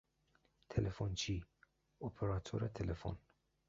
تلفنچی، 0.69 1.45
اپراتور 2.01 2.67
تلفن 2.67 3.17